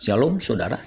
Shalom 0.00 0.40
saudara. 0.40 0.80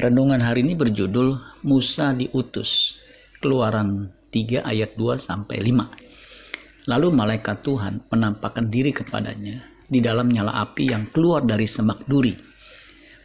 Renungan 0.00 0.40
hari 0.40 0.64
ini 0.64 0.72
berjudul 0.72 1.60
Musa 1.60 2.16
diutus. 2.16 2.96
Keluaran 3.36 4.08
3 4.32 4.64
ayat 4.64 4.96
2 4.96 5.20
sampai 5.20 5.60
5. 5.60 6.88
Lalu 6.88 7.08
malaikat 7.12 7.60
Tuhan 7.60 8.00
menampakkan 8.08 8.72
diri 8.72 8.96
kepadanya 8.96 9.60
di 9.84 10.00
dalam 10.00 10.32
nyala 10.32 10.56
api 10.56 10.88
yang 10.88 11.12
keluar 11.12 11.44
dari 11.44 11.68
semak 11.68 12.08
duri. 12.08 12.32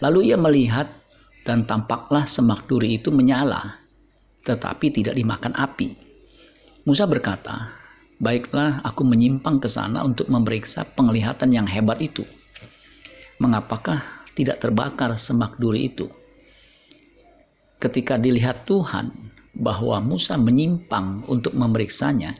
Lalu 0.04 0.36
ia 0.36 0.36
melihat 0.36 0.92
dan 1.48 1.64
tampaklah 1.64 2.28
semak 2.28 2.68
duri 2.68 3.00
itu 3.00 3.08
menyala, 3.08 3.88
tetapi 4.44 4.92
tidak 4.92 5.16
dimakan 5.16 5.56
api. 5.56 5.96
Musa 6.84 7.08
berkata, 7.08 7.72
"Baiklah, 8.20 8.84
aku 8.84 9.08
menyimpang 9.08 9.64
ke 9.64 9.72
sana 9.72 10.04
untuk 10.04 10.28
memeriksa 10.28 10.84
penglihatan 10.84 11.56
yang 11.56 11.72
hebat 11.72 12.04
itu." 12.04 12.28
mengapakah 13.36 14.15
tidak 14.36 14.60
terbakar 14.60 15.16
semak 15.16 15.56
duri 15.56 15.88
itu? 15.88 16.12
Ketika 17.80 18.20
dilihat 18.20 18.68
Tuhan 18.68 19.32
bahwa 19.56 20.04
Musa 20.04 20.36
menyimpang 20.36 21.24
untuk 21.32 21.56
memeriksanya, 21.56 22.36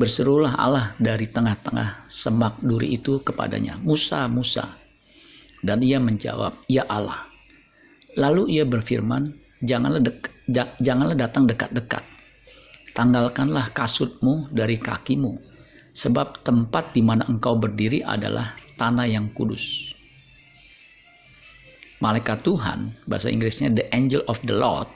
berserulah 0.00 0.56
Allah 0.56 0.96
dari 0.96 1.28
tengah-tengah 1.28 2.08
semak 2.08 2.58
duri 2.64 2.96
itu 2.96 3.20
kepadanya, 3.20 3.76
Musa, 3.76 4.24
Musa. 4.26 4.80
Dan 5.64 5.80
ia 5.80 6.00
menjawab, 6.00 6.64
Ya 6.68 6.84
Allah. 6.88 7.24
Lalu 8.16 8.60
ia 8.60 8.64
berfirman, 8.68 9.32
janganlah, 9.64 10.00
dek, 10.00 10.28
janganlah 10.80 11.16
datang 11.16 11.48
dekat-dekat. 11.48 12.04
Tanggalkanlah 12.92 13.72
kasutmu 13.72 14.52
dari 14.54 14.76
kakimu, 14.76 15.40
sebab 15.96 16.44
tempat 16.46 16.94
di 16.94 17.02
mana 17.02 17.26
engkau 17.26 17.58
berdiri 17.58 18.04
adalah 18.04 18.54
tanah 18.76 19.08
yang 19.08 19.32
kudus 19.34 19.94
malaikat 22.04 22.44
Tuhan, 22.44 23.08
bahasa 23.08 23.32
Inggrisnya 23.32 23.72
the 23.72 23.88
angel 23.96 24.20
of 24.28 24.36
the 24.44 24.52
Lord, 24.52 24.92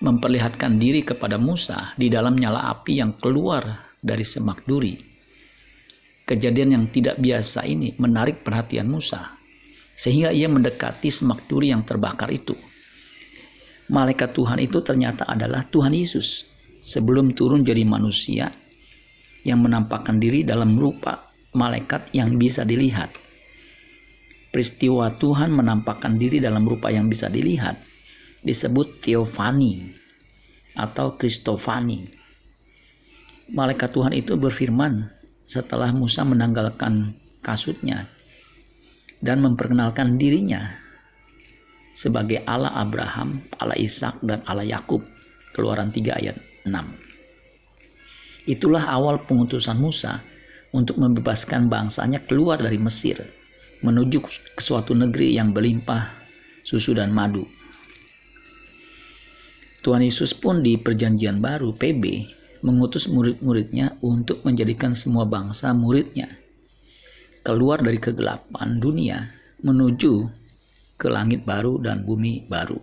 memperlihatkan 0.00 0.80
diri 0.80 1.04
kepada 1.04 1.36
Musa 1.36 1.92
di 2.00 2.08
dalam 2.08 2.40
nyala 2.40 2.72
api 2.72 2.96
yang 2.96 3.20
keluar 3.20 3.92
dari 4.00 4.24
semak 4.24 4.64
duri. 4.64 4.96
Kejadian 6.24 6.80
yang 6.80 6.84
tidak 6.88 7.20
biasa 7.20 7.68
ini 7.68 7.92
menarik 8.00 8.40
perhatian 8.40 8.88
Musa, 8.88 9.36
sehingga 9.92 10.32
ia 10.32 10.48
mendekati 10.48 11.12
semak 11.12 11.44
duri 11.44 11.68
yang 11.68 11.84
terbakar 11.84 12.32
itu. 12.32 12.56
Malaikat 13.92 14.32
Tuhan 14.32 14.64
itu 14.64 14.80
ternyata 14.80 15.28
adalah 15.28 15.68
Tuhan 15.68 15.92
Yesus 15.92 16.48
sebelum 16.80 17.36
turun 17.36 17.60
jadi 17.60 17.84
manusia 17.84 18.48
yang 19.44 19.60
menampakkan 19.60 20.16
diri 20.16 20.40
dalam 20.40 20.72
rupa 20.80 21.36
malaikat 21.52 22.16
yang 22.16 22.40
bisa 22.40 22.64
dilihat 22.64 23.23
peristiwa 24.54 25.10
Tuhan 25.18 25.50
menampakkan 25.50 26.14
diri 26.14 26.38
dalam 26.38 26.62
rupa 26.62 26.86
yang 26.86 27.10
bisa 27.10 27.26
dilihat 27.26 27.82
disebut 28.46 29.02
Theophany 29.02 29.90
atau 30.78 31.18
Kristofani. 31.18 32.06
Malaikat 33.50 33.90
Tuhan 33.90 34.14
itu 34.14 34.38
berfirman 34.38 35.10
setelah 35.42 35.90
Musa 35.90 36.22
menanggalkan 36.22 37.18
kasutnya 37.42 38.06
dan 39.18 39.42
memperkenalkan 39.42 40.14
dirinya 40.22 40.70
sebagai 41.98 42.46
Allah 42.46 42.78
Abraham, 42.78 43.42
Allah 43.58 43.74
Ishak 43.74 44.22
dan 44.22 44.46
Allah 44.46 44.70
Yakub. 44.70 45.02
Keluaran 45.54 45.90
3 45.90 46.18
ayat 46.18 46.38
6. 46.66 48.50
Itulah 48.50 48.86
awal 48.90 49.22
pengutusan 49.22 49.78
Musa 49.78 50.22
untuk 50.74 50.98
membebaskan 50.98 51.70
bangsanya 51.70 52.26
keluar 52.26 52.58
dari 52.58 52.74
Mesir 52.74 53.43
menuju 53.82 54.18
ke 54.54 54.60
suatu 54.62 54.94
negeri 54.94 55.34
yang 55.34 55.50
berlimpah 55.50 56.14
susu 56.62 56.94
dan 56.94 57.10
madu. 57.10 57.48
Tuhan 59.84 60.00
Yesus 60.00 60.32
pun 60.32 60.64
di 60.64 60.80
perjanjian 60.80 61.42
baru 61.42 61.76
PB 61.76 62.02
mengutus 62.64 63.10
murid-muridnya 63.10 64.00
untuk 64.00 64.40
menjadikan 64.46 64.96
semua 64.96 65.28
bangsa 65.28 65.76
muridnya 65.76 66.44
keluar 67.44 67.84
dari 67.84 68.00
kegelapan 68.00 68.80
dunia 68.80 69.28
menuju 69.60 70.12
ke 70.96 71.12
langit 71.12 71.44
baru 71.44 71.76
dan 71.76 72.00
bumi 72.08 72.48
baru. 72.48 72.80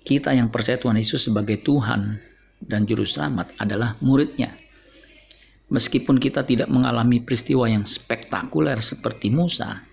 Kita 0.00 0.32
yang 0.32 0.48
percaya 0.48 0.80
Tuhan 0.80 0.96
Yesus 0.96 1.28
sebagai 1.28 1.60
Tuhan 1.60 2.16
dan 2.64 2.88
Juru 2.88 3.04
Selamat 3.04 3.52
adalah 3.60 4.00
muridnya 4.00 4.56
Meskipun 5.70 6.18
kita 6.18 6.42
tidak 6.42 6.66
mengalami 6.66 7.22
peristiwa 7.22 7.70
yang 7.70 7.86
spektakuler 7.86 8.82
seperti 8.82 9.30
Musa, 9.30 9.86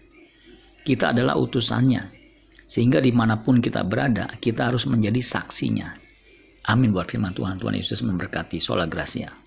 kita 0.82 1.14
adalah 1.14 1.38
utusannya. 1.38 2.18
Sehingga 2.68 3.00
di 3.00 3.14
mana 3.14 3.40
pun 3.40 3.62
kita 3.64 3.86
berada, 3.86 4.28
kita 4.42 4.74
harus 4.74 4.90
menjadi 4.90 5.22
saksinya. 5.22 5.96
Amin 6.68 6.92
buat 6.92 7.08
firman 7.08 7.32
Tuhan. 7.32 7.56
Tuhan 7.56 7.78
Yesus 7.80 8.04
memberkati. 8.04 8.60
Sola 8.60 8.84
Gracia. 8.90 9.47